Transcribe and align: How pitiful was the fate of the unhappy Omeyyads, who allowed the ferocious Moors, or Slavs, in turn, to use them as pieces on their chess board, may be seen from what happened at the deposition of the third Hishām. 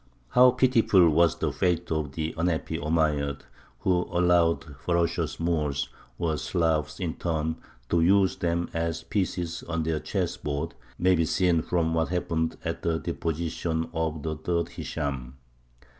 How 0.29 0.49
pitiful 0.49 1.11
was 1.11 1.37
the 1.37 1.51
fate 1.51 1.91
of 1.91 2.13
the 2.13 2.33
unhappy 2.35 2.79
Omeyyads, 2.79 3.43
who 3.81 4.07
allowed 4.11 4.61
the 4.63 4.73
ferocious 4.73 5.39
Moors, 5.39 5.89
or 6.17 6.37
Slavs, 6.37 6.99
in 6.99 7.13
turn, 7.17 7.57
to 7.89 8.01
use 8.01 8.37
them 8.37 8.67
as 8.73 9.03
pieces 9.03 9.61
on 9.61 9.83
their 9.83 9.99
chess 9.99 10.37
board, 10.37 10.73
may 10.97 11.13
be 11.13 11.25
seen 11.25 11.61
from 11.61 11.93
what 11.93 12.09
happened 12.09 12.57
at 12.65 12.81
the 12.81 12.97
deposition 12.97 13.91
of 13.93 14.23
the 14.23 14.35
third 14.37 14.69
Hishām. 14.69 15.33